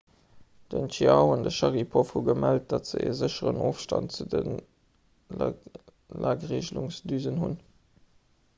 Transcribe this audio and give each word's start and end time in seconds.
den 0.73 0.85
chiao 0.93 1.33
an 1.33 1.43
de 1.47 1.51
sharipov 1.57 2.13
hu 2.13 2.21
gemellt 2.29 2.65
datt 2.71 2.89
se 2.91 3.03
e 3.09 3.11
sécheren 3.19 3.61
ofstand 3.67 4.15
zu 4.17 4.27
de 4.35 4.41
lagreegelungsdüsen 6.25 7.41
hunn 7.45 7.55